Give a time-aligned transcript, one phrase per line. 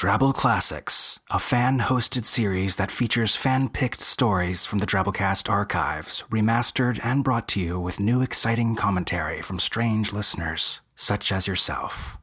[0.00, 6.24] Drabble Classics, a fan hosted series that features fan picked stories from the Drabblecast archives,
[6.30, 12.16] remastered and brought to you with new exciting commentary from strange listeners, such as yourself.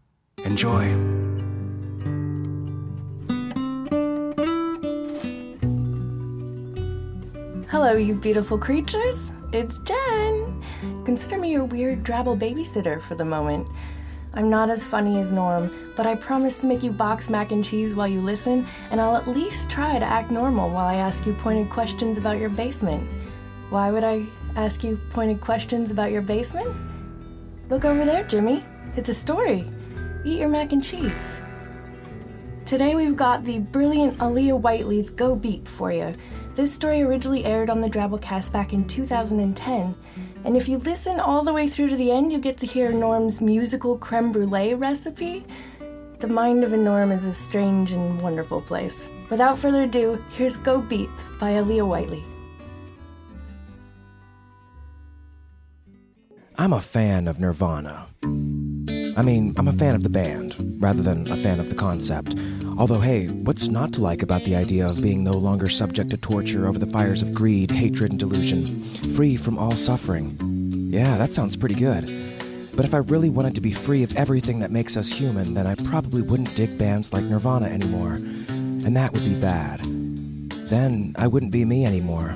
[0.44, 0.86] Enjoy.
[7.70, 9.32] Hello, you beautiful creatures.
[9.54, 10.64] It's Jen.
[11.06, 13.70] Consider me your weird drabble babysitter for the moment.
[14.34, 17.64] I'm not as funny as Norm, but I promise to make you box mac and
[17.64, 21.26] cheese while you listen, and I'll at least try to act normal while I ask
[21.26, 23.08] you pointed questions about your basement.
[23.70, 26.76] Why would I ask you pointed questions about your basement?
[27.70, 28.64] Look over there, Jimmy.
[28.96, 29.70] It's a story.
[30.24, 31.38] Eat your mac and cheese.
[32.66, 36.14] Today we've got the brilliant Aliya Whiteley's Go Beep for you.
[36.58, 39.96] This story originally aired on the Drabblecast back in 2010,
[40.44, 42.92] and if you listen all the way through to the end, you get to hear
[42.92, 45.46] Norm's musical creme brulee recipe.
[46.18, 49.08] The mind of a Norm is a strange and wonderful place.
[49.30, 52.24] Without further ado, here's Go Beep by Aliya Whiteley.
[56.58, 58.08] I'm a fan of Nirvana.
[58.24, 62.34] I mean, I'm a fan of the band, rather than a fan of the concept.
[62.78, 66.18] Although, hey, what's not to like about the idea of being no longer subject to
[66.18, 68.84] torture over the fires of greed, hatred, and delusion?
[69.16, 70.38] Free from all suffering.
[70.40, 72.06] Yeah, that sounds pretty good.
[72.76, 75.66] But if I really wanted to be free of everything that makes us human, then
[75.66, 78.14] I probably wouldn't dig bands like Nirvana anymore.
[78.14, 79.82] And that would be bad.
[80.70, 82.36] Then I wouldn't be me anymore.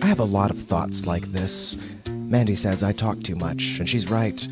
[0.00, 1.76] I have a lot of thoughts like this.
[2.06, 4.46] Mandy says I talk too much, and she's right.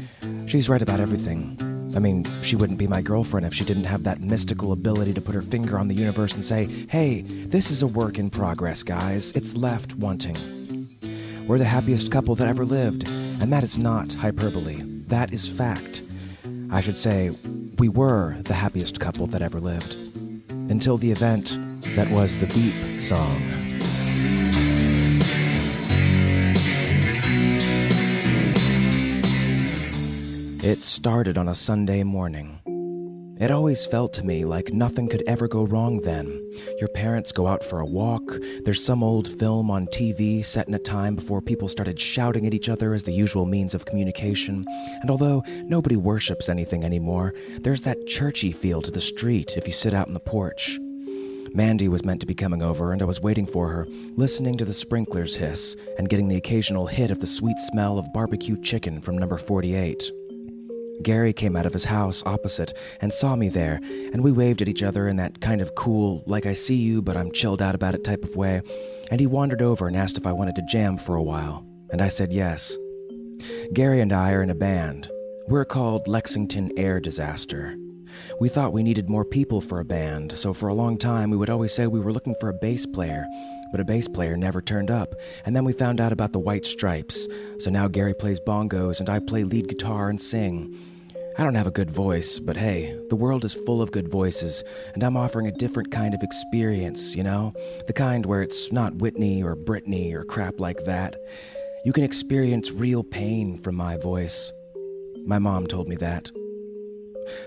[0.49, 1.66] She's right about everything.
[1.97, 5.21] I mean, she wouldn't be my girlfriend if she didn't have that mystical ability to
[5.23, 8.83] put her finger on the universe and say, hey, this is a work in progress,
[8.83, 9.33] guys.
[9.33, 10.37] It's left wanting.
[11.47, 14.83] We're the happiest couple that ever lived, and that is not hyperbole.
[15.07, 16.03] That is fact.
[16.71, 17.31] I should say,
[17.79, 19.95] we were the happiest couple that ever lived.
[20.51, 21.57] Until the event
[21.97, 23.66] that was the Beep song.
[30.67, 32.59] It started on a Sunday morning.
[33.39, 36.27] It always felt to me like nothing could ever go wrong then.
[36.81, 38.25] Your parents go out for a walk,
[38.65, 42.53] there's some old film on TV set in a time before people started shouting at
[42.53, 44.65] each other as the usual means of communication,
[45.03, 49.73] and although nobody worships anything anymore, there's that churchy feel to the street if you
[49.73, 50.81] sit out on the porch.
[51.55, 54.65] Mandy was meant to be coming over, and I was waiting for her, listening to
[54.65, 59.01] the sprinklers hiss and getting the occasional hit of the sweet smell of barbecue chicken
[59.01, 60.11] from number 48.
[61.03, 63.81] Gary came out of his house opposite and saw me there,
[64.13, 67.03] and we waved at each other in that kind of cool, like I see you,
[67.03, 68.63] but I'm chilled out about it type of way.
[69.11, 72.01] And he wandered over and asked if I wanted to jam for a while, and
[72.01, 72.77] I said yes.
[73.73, 75.09] Gary and I are in a band.
[75.49, 77.77] We're called Lexington Air Disaster.
[78.41, 81.37] We thought we needed more people for a band, so for a long time we
[81.37, 83.27] would always say we were looking for a bass player,
[83.71, 85.15] but a bass player never turned up.
[85.45, 87.29] And then we found out about the White Stripes,
[87.59, 90.77] so now Gary plays bongos and I play lead guitar and sing.
[91.39, 94.65] I don't have a good voice, but hey, the world is full of good voices,
[94.95, 97.53] and I'm offering a different kind of experience, you know?
[97.87, 101.17] The kind where it's not Whitney or Britney or crap like that.
[101.85, 104.51] You can experience real pain from my voice.
[105.27, 106.31] My mom told me that.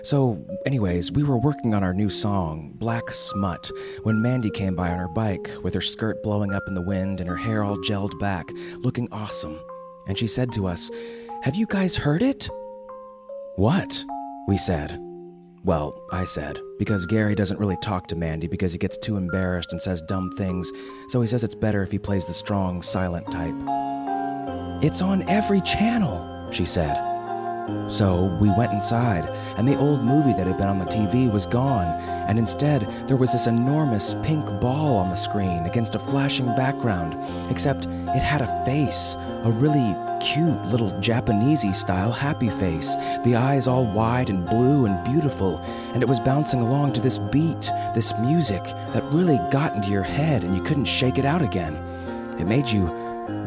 [0.02, 3.70] So, anyways, we were working on our new song, Black Smut,
[4.02, 7.20] when Mandy came by on her bike, with her skirt blowing up in the wind
[7.20, 9.60] and her hair all gelled back, looking awesome.
[10.06, 10.90] And she said to us,
[11.42, 12.48] Have you guys heard it?
[13.56, 14.04] What?
[14.48, 14.98] We said.
[15.62, 19.72] Well, I said, because Gary doesn't really talk to Mandy because he gets too embarrassed
[19.72, 20.72] and says dumb things,
[21.08, 23.54] so he says it's better if he plays the strong, silent type.
[24.82, 27.09] It's on every channel, she said.
[27.90, 31.44] So we went inside, and the old movie that had been on the TV was
[31.44, 31.86] gone,
[32.28, 37.16] and instead there was this enormous pink ball on the screen against a flashing background,
[37.50, 42.94] except it had a face, a really cute little Japanesey style happy face,
[43.24, 45.58] the eyes all wide and blue and beautiful,
[45.92, 48.62] and it was bouncing along to this beat, this music
[48.92, 51.74] that really got into your head and you couldn't shake it out again.
[52.38, 52.84] It made you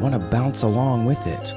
[0.00, 1.54] want to bounce along with it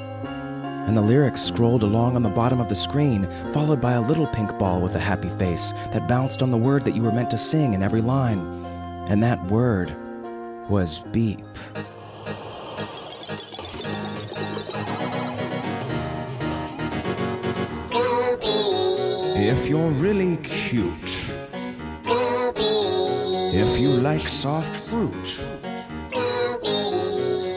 [0.88, 4.26] and the lyrics scrolled along on the bottom of the screen, followed by a little
[4.26, 7.30] pink ball with a happy face that bounced on the word that you were meant
[7.30, 8.40] to sing in every line.
[9.10, 9.94] And that word
[10.70, 11.44] was beep.
[19.40, 21.34] If you're really cute,
[23.54, 25.48] if you like soft fruit,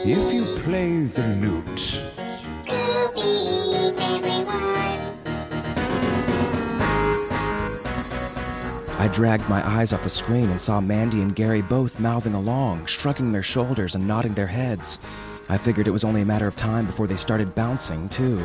[0.05, 2.00] if you play the lute.
[9.11, 13.31] Dragged my eyes off the screen and saw Mandy and Gary both mouthing along, shrugging
[13.31, 14.99] their shoulders and nodding their heads.
[15.49, 18.41] I figured it was only a matter of time before they started bouncing, too.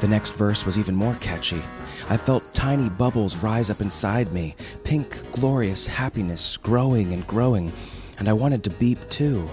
[0.00, 1.62] The next verse was even more catchy.
[2.10, 4.54] I felt tiny bubbles rise up inside me,
[4.84, 7.72] pink, glorious happiness growing and growing,
[8.18, 9.48] and I wanted to beep too.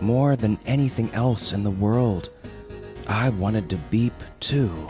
[0.00, 2.30] More than anything else in the world,
[3.06, 4.88] I wanted to beep too.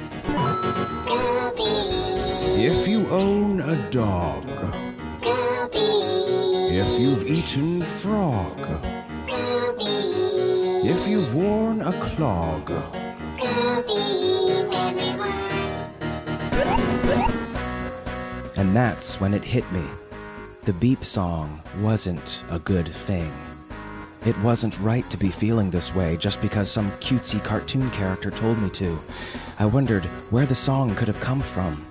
[2.62, 4.45] If you own a dog,
[5.23, 8.61] if you've eaten frog,
[10.85, 12.71] if you've worn a clog,
[18.59, 19.85] And that's when it hit me.
[20.65, 23.33] The beep song wasn't a good thing.
[24.27, 28.61] It wasn't right to be feeling this way just because some cutesy cartoon character told
[28.61, 28.99] me to.
[29.59, 31.87] I wondered where the song could have come from.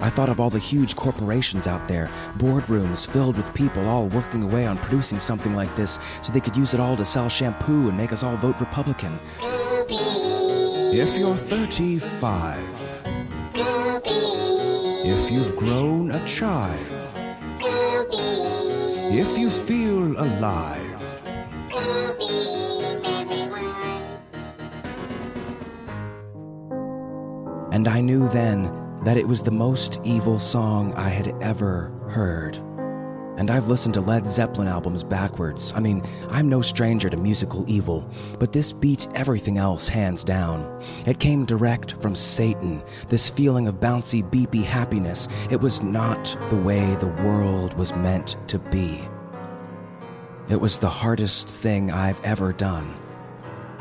[0.00, 2.06] I thought of all the huge corporations out there,
[2.36, 6.56] boardrooms filled with people all working away on producing something like this so they could
[6.56, 9.18] use it all to sell shampoo and make us all vote Republican.
[9.40, 12.58] if you're 35,
[15.04, 16.94] if you've grown a chive,
[19.10, 20.84] if you feel alive,
[27.70, 32.58] And I knew then that it was the most evil song I had ever heard.
[33.36, 35.72] And I've listened to Led Zeppelin albums backwards.
[35.76, 38.10] I mean, I'm no stranger to musical evil,
[38.40, 40.82] but this beat everything else hands down.
[41.06, 45.28] It came direct from Satan, this feeling of bouncy, beepy happiness.
[45.50, 49.06] It was not the way the world was meant to be.
[50.48, 52.92] It was the hardest thing I've ever done,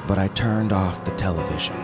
[0.05, 1.77] but I turned off the television.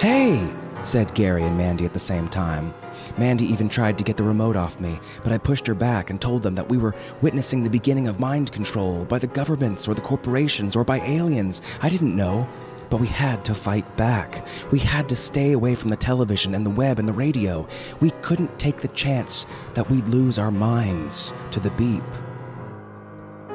[0.00, 0.52] Hey,
[0.86, 2.72] said Gary and Mandy at the same time.
[3.18, 6.20] Mandy even tried to get the remote off me, but I pushed her back and
[6.20, 9.94] told them that we were witnessing the beginning of mind control by the governments or
[9.94, 11.62] the corporations or by aliens.
[11.82, 12.48] I didn't know.
[12.88, 14.46] But we had to fight back.
[14.70, 17.66] We had to stay away from the television and the web and the radio.
[17.98, 19.44] We couldn't take the chance
[19.74, 22.04] that we'd lose our minds to the beep.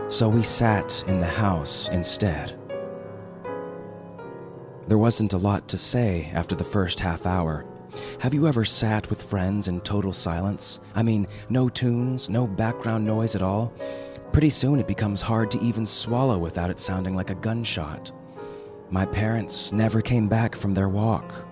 [0.09, 2.60] So we sat in the house instead.
[4.91, 7.63] There wasn't a lot to say after the first half hour.
[8.19, 10.81] Have you ever sat with friends in total silence?
[10.95, 13.71] I mean, no tunes, no background noise at all?
[14.33, 18.11] Pretty soon it becomes hard to even swallow without it sounding like a gunshot.
[18.89, 21.45] My parents never came back from their walk.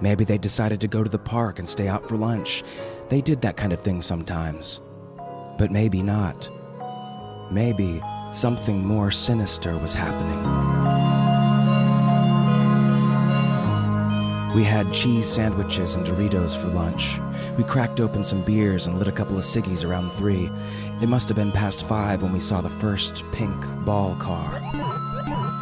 [0.00, 2.64] Maybe they decided to go to the park and stay out for lunch.
[3.10, 4.80] They did that kind of thing sometimes.
[5.56, 6.50] But maybe not.
[7.52, 8.02] Maybe
[8.32, 11.01] something more sinister was happening.
[14.54, 17.18] We had cheese sandwiches and Doritos for lunch.
[17.56, 20.50] We cracked open some beers and lit a couple of ciggies around three.
[21.00, 24.60] It must have been past five when we saw the first pink ball car.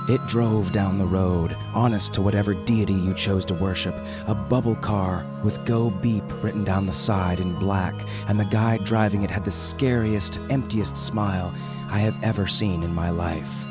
[0.09, 3.95] It drove down the road, honest to whatever deity you chose to worship,
[4.27, 7.95] a bubble car with Go Beep written down the side in black,
[8.27, 11.55] and the guy driving it had the scariest, emptiest smile
[11.91, 13.67] I have ever seen in my life.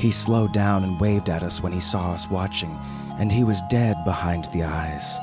[0.00, 2.76] He slowed down and waved at us when he saw us watching,
[3.18, 5.18] and he was dead behind the eyes.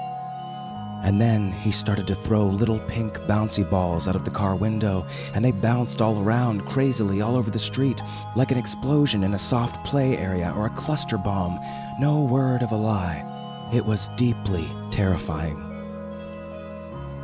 [1.03, 5.05] And then he started to throw little pink bouncy balls out of the car window,
[5.33, 8.01] and they bounced all around crazily all over the street,
[8.35, 11.59] like an explosion in a soft play area or a cluster bomb.
[11.99, 13.25] No word of a lie.
[13.73, 15.67] It was deeply terrifying.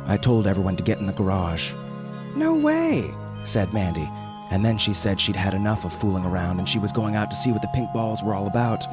[0.06, 1.72] I told everyone to get in the garage.
[2.34, 3.12] No way,
[3.44, 4.08] said Mandy.
[4.50, 7.30] And then she said she'd had enough of fooling around and she was going out
[7.30, 8.86] to see what the pink balls were all about.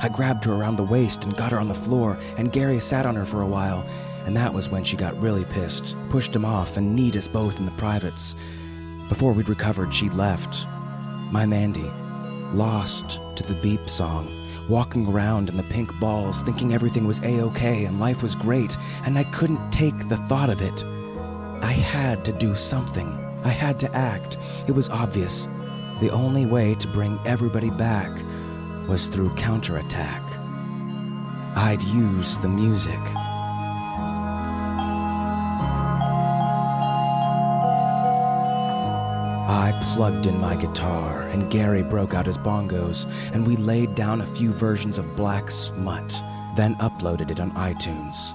[0.00, 3.06] I grabbed her around the waist and got her on the floor, and Gary sat
[3.06, 3.84] on her for a while,
[4.26, 7.60] and that was when she got really pissed, pushed him off, and kneed us both
[7.60, 8.34] in the privates.
[9.08, 10.66] Before we'd recovered, she'd left.
[11.30, 11.88] My Mandy,
[12.52, 14.28] lost to the beep song,
[14.68, 18.76] walking around in the pink balls, thinking everything was A OK and life was great,
[19.04, 20.84] and I couldn't take the thought of it.
[21.62, 23.21] I had to do something.
[23.44, 24.38] I had to act.
[24.66, 25.48] It was obvious.
[26.00, 28.10] The only way to bring everybody back
[28.88, 30.22] was through counterattack.
[31.54, 32.98] I'd use the music.
[39.48, 44.20] I plugged in my guitar, and Gary broke out his bongos, and we laid down
[44.20, 46.22] a few versions of Black Smut,
[46.56, 48.34] then uploaded it on iTunes.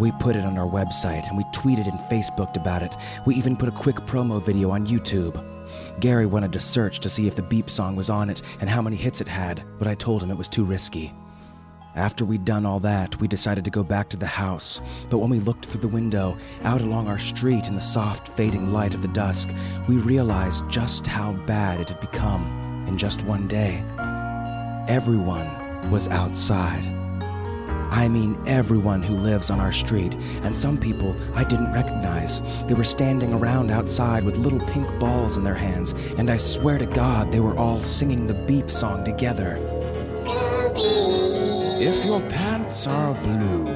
[0.00, 2.96] We put it on our website, and we tweeted and Facebooked about it.
[3.26, 5.44] We even put a quick promo video on YouTube.
[6.00, 8.80] Gary wanted to search to see if the beep song was on it and how
[8.80, 11.12] many hits it had, but I told him it was too risky.
[11.94, 14.80] After we'd done all that, we decided to go back to the house.
[15.10, 18.72] But when we looked through the window, out along our street in the soft, fading
[18.72, 19.50] light of the dusk,
[19.86, 23.84] we realized just how bad it had become in just one day.
[24.88, 26.99] Everyone was outside.
[27.90, 32.40] I mean, everyone who lives on our street, and some people I didn't recognize.
[32.66, 36.78] They were standing around outside with little pink balls in their hands, and I swear
[36.78, 39.58] to God they were all singing the beep song together.
[41.82, 43.66] If your pants are blue,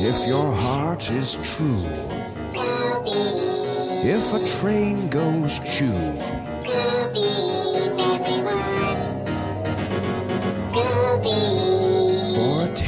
[0.00, 1.82] if your heart is true,
[4.00, 6.37] if a train goes choo,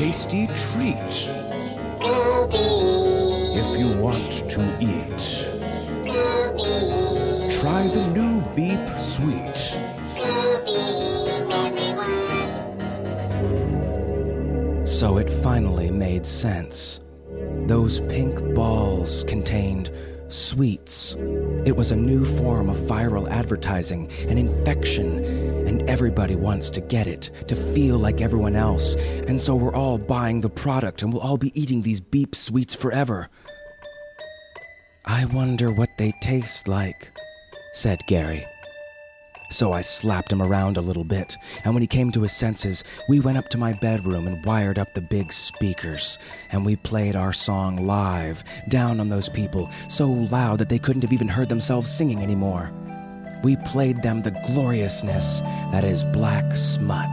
[0.00, 1.28] tasty treat,
[3.52, 5.20] if you want to eat,
[7.60, 9.58] try the new Beep Sweet.
[14.88, 17.02] So it finally made sense.
[17.66, 19.90] Those pink balls contained
[20.28, 21.14] sweets.
[21.66, 27.06] It was a new form of viral advertising, an infection, and everybody wants to get
[27.06, 28.96] it, to feel like everyone else.
[29.26, 32.74] And so we're all buying the product and we'll all be eating these beep sweets
[32.74, 33.28] forever.
[35.06, 37.10] I wonder what they taste like,
[37.72, 38.46] said Gary.
[39.50, 42.84] So I slapped him around a little bit, and when he came to his senses,
[43.08, 46.20] we went up to my bedroom and wired up the big speakers,
[46.52, 51.02] and we played our song live, down on those people, so loud that they couldn't
[51.02, 52.70] have even heard themselves singing anymore.
[53.42, 55.40] We played them the gloriousness
[55.72, 57.08] that is black smut.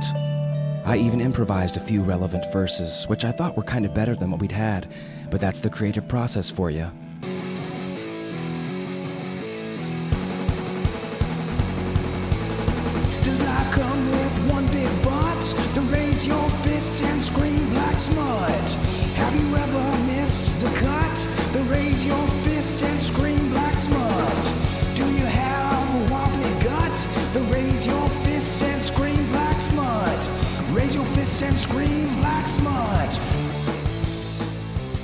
[0.86, 4.32] I even improvised a few relevant verses, which I thought were kind of better than
[4.32, 4.88] what we'd had,
[5.30, 6.92] but that's the creative process for you.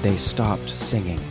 [0.03, 1.21] They stopped singing.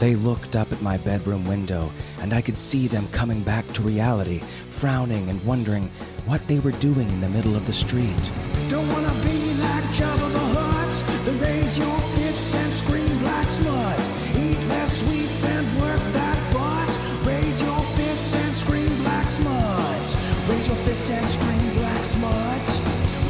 [0.00, 3.80] They looked up at my bedroom window, and I could see them coming back to
[3.80, 5.88] reality, frowning and wondering
[6.26, 8.20] what they were doing in the middle of the street.
[8.68, 11.24] Don't wanna be like Jabba the Hutt.
[11.24, 14.00] Then raise your fists and scream black smut.
[14.36, 16.92] Eat less sweets and work that butt.
[17.26, 20.04] Raise your fists and scream black smut.
[20.50, 22.66] Raise your fists and scream black smut.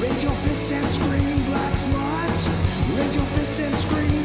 [0.03, 2.30] Raise your fists and scream black smut.
[3.01, 4.21] Raise your fists and scream.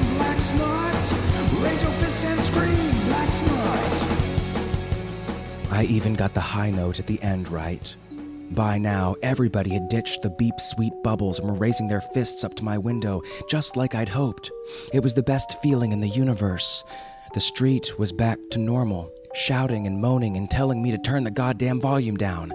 [5.76, 7.96] I even got the high note at the end right.
[8.52, 12.54] By now, everybody had ditched the beep sweet bubbles and were raising their fists up
[12.56, 14.50] to my window, just like I'd hoped.
[14.94, 16.84] It was the best feeling in the universe.
[17.34, 21.32] The street was back to normal, shouting and moaning and telling me to turn the
[21.32, 22.54] goddamn volume down.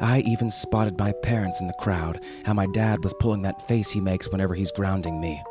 [0.00, 3.90] I even spotted my parents in the crowd, how my dad was pulling that face
[3.90, 5.42] he makes whenever he's grounding me.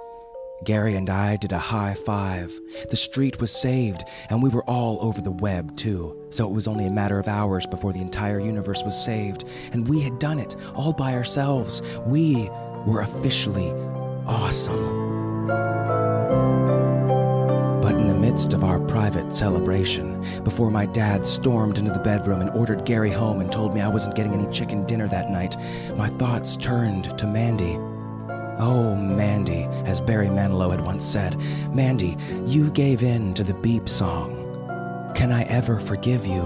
[0.66, 2.60] Gary and I did a high five.
[2.90, 6.16] The street was saved, and we were all over the web, too.
[6.32, 9.88] So it was only a matter of hours before the entire universe was saved, and
[9.88, 11.82] we had done it all by ourselves.
[12.06, 12.50] We
[12.86, 13.72] were officially
[14.28, 15.48] awesome.
[17.82, 22.42] But in the midst of our private celebration, before my dad stormed into the bedroom
[22.42, 25.56] and ordered Gary home and told me I wasn't getting any chicken dinner that night,
[25.96, 27.80] my thoughts turned to Mandy.
[28.60, 31.40] Oh, Mandy, as Barry Manilow had once said,
[31.74, 34.36] Mandy, you gave in to the beep song.
[35.16, 36.42] Can I ever forgive you?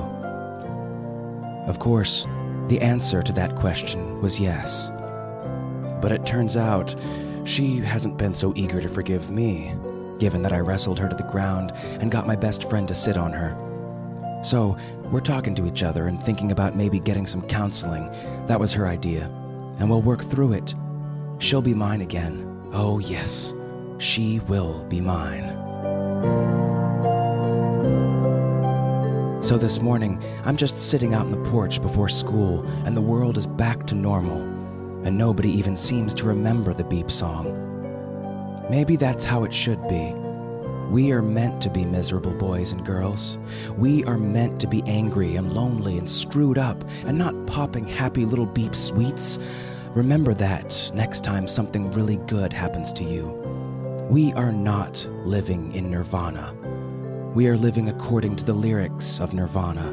[1.66, 2.28] Of course,
[2.68, 4.92] the answer to that question was yes.
[6.04, 6.96] But it turns out
[7.46, 9.74] she hasn't been so eager to forgive me,
[10.20, 13.18] given that I wrestled her to the ground and got my best friend to sit
[13.18, 13.58] on her.
[14.44, 18.12] So, we're talking to each other and thinking about maybe getting some counseling.
[18.46, 19.24] That was her idea.
[19.80, 20.76] And we'll work through it.
[21.44, 22.70] She'll be mine again.
[22.72, 23.54] Oh, yes,
[23.98, 25.44] she will be mine.
[29.44, 33.38] So this morning, I'm just sitting out on the porch before school, and the world
[33.38, 34.42] is back to normal,
[35.06, 38.64] and nobody even seems to remember the beep song.
[38.70, 40.14] Maybe that's how it should be.
[40.92, 43.38] We are meant to be miserable boys and girls.
[43.78, 48.24] We are meant to be angry and lonely and screwed up and not popping happy
[48.24, 49.40] little beep sweets.
[49.96, 53.28] Remember that next time something really good happens to you.
[54.10, 56.56] We are not living in nirvana.
[57.36, 59.92] We are living according to the lyrics of Nirvana.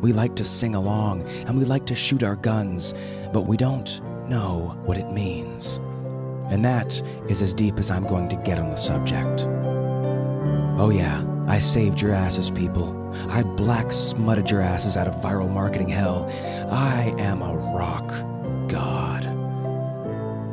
[0.00, 2.94] We like to sing along and we like to shoot our guns,
[3.32, 5.80] but we don't know what it means.
[6.48, 9.46] And that is as deep as I'm going to get on the subject.
[10.78, 13.00] Oh, yeah, I saved your asses, people.
[13.28, 16.30] I black smutted your asses out of viral marketing hell.
[16.70, 17.53] I am a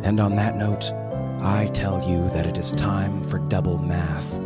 [0.04, 0.92] And on that note,
[1.42, 4.38] I tell you that it is time for double math,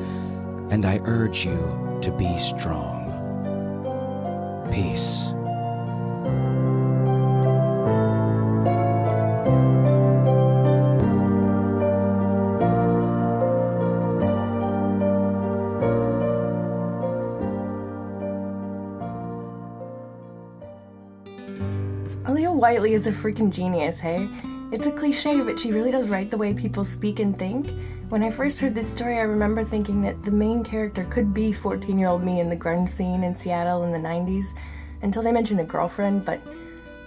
[0.72, 3.04] and I urge you to be strong.
[4.72, 5.32] Peace.
[22.66, 24.28] Whiteley is a freaking genius, hey?
[24.76, 27.70] It's a cliche, but she really does write the way people speak and think.
[28.10, 31.54] When I first heard this story, I remember thinking that the main character could be
[31.54, 34.48] 14 year old me in the grunge scene in Seattle in the 90s,
[35.02, 36.42] until they mentioned a girlfriend, but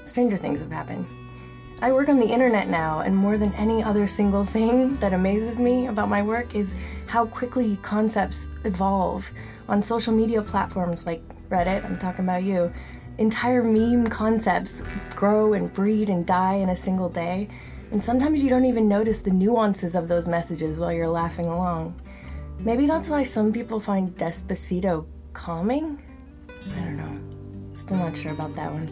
[0.07, 1.05] stranger things have happened.
[1.83, 5.59] I work on the internet now, and more than any other single thing that amazes
[5.59, 6.75] me about my work is
[7.07, 9.31] how quickly concepts evolve.
[9.69, 11.21] On social media platforms like
[11.51, 12.73] Reddit, I'm talking about you,
[13.19, 14.83] entire meme concepts
[15.15, 17.49] grow and breed and die in a single day,
[17.91, 22.01] and sometimes you don't even notice the nuances of those messages while you're laughing along.
[22.59, 26.03] Maybe that's why some people find Despacito calming?
[26.49, 27.75] I don't know.
[27.75, 28.87] Still not sure about that one.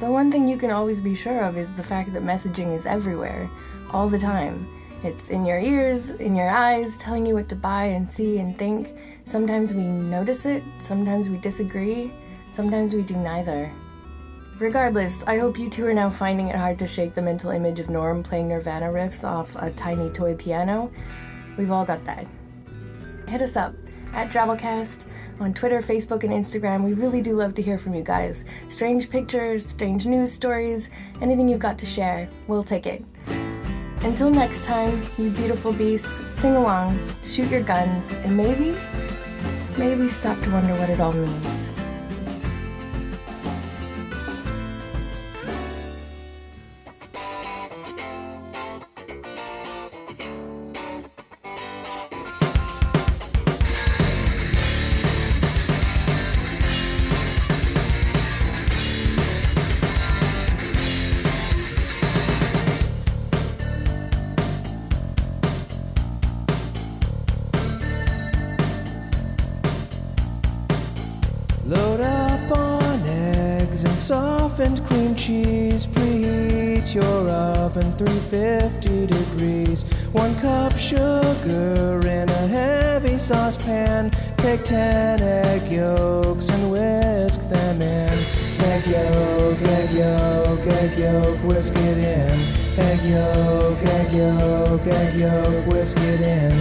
[0.00, 2.86] The one thing you can always be sure of is the fact that messaging is
[2.86, 3.50] everywhere,
[3.90, 4.68] all the time.
[5.02, 8.58] It's in your ears, in your eyes, telling you what to buy and see and
[8.58, 8.94] think.
[9.26, 12.12] Sometimes we notice it, sometimes we disagree,
[12.52, 13.70] sometimes we do neither.
[14.58, 17.78] Regardless, I hope you two are now finding it hard to shake the mental image
[17.78, 20.90] of Norm playing Nirvana riffs off a tiny toy piano.
[21.56, 22.26] We've all got that.
[23.28, 23.74] Hit us up
[24.14, 25.04] at Drabblecast
[25.38, 26.82] on Twitter, Facebook, and Instagram.
[26.82, 28.44] We really do love to hear from you guys.
[28.68, 30.90] Strange pictures, strange news stories,
[31.20, 33.04] anything you've got to share, we'll take it.
[34.02, 38.76] Until next time, you beautiful beasts, sing along, shoot your guns, and maybe,
[39.76, 41.57] maybe stop to wonder what it all means.
[74.88, 75.86] Cream cheese.
[75.86, 79.82] Preheat your oven 350 degrees.
[80.12, 84.10] One cup sugar in a heavy saucepan.
[84.38, 88.18] Take 10 egg yolks and whisk them in.
[88.70, 92.36] Egg yolk, egg yolk, egg yolk, whisk it in.
[92.78, 96.52] Egg yolk, egg yolk, egg yolk, whisk it in.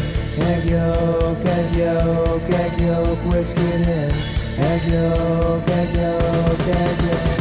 [0.52, 4.12] Egg yolk, egg yolk, egg yolk, whisk it in.
[4.60, 7.37] Egg yolk, egg yolk, egg yolk.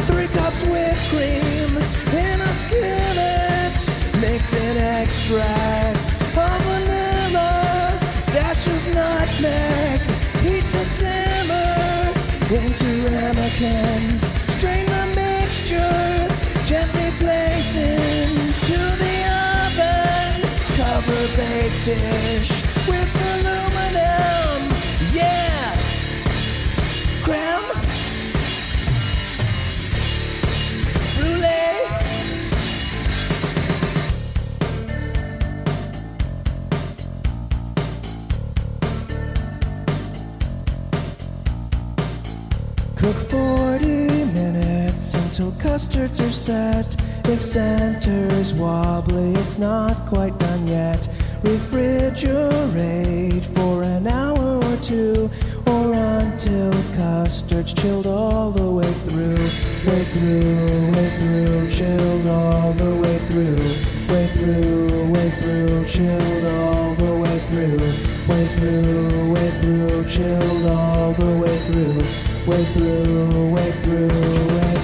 [4.47, 5.97] Mix in extract
[6.37, 7.99] of vanilla.
[8.31, 9.99] Dash of nutmeg.
[10.41, 12.13] Heat to simmer
[12.49, 14.21] into ramekins.
[14.55, 16.27] Strain the mixture.
[16.65, 19.17] Gently place into the
[19.65, 20.41] oven.
[20.77, 22.56] Cover baked dish
[45.37, 46.95] until custards are set.
[47.25, 51.07] If center's wobbly, it's not quite done yet.
[51.43, 55.29] Refrigerate for an hour or two,
[55.67, 59.37] or until custard's chilled all the way through.
[59.85, 63.61] Way through, way through, chilled all the way through.
[64.09, 67.77] Way through, way through, chilled all the way through.
[68.27, 72.01] Way through, way through, chilled all the way through.
[72.49, 74.76] Way through, way through, way through.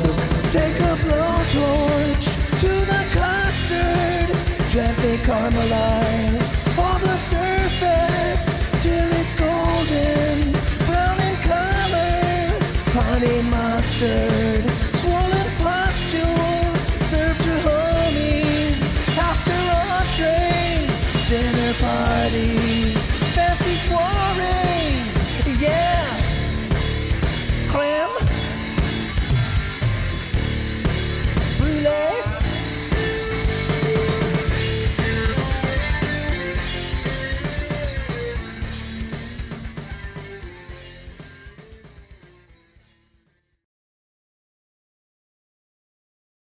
[5.34, 8.46] Caramelize all the surface
[8.84, 10.52] till it's golden
[10.86, 12.54] brown in color.
[12.94, 14.33] Honey mustard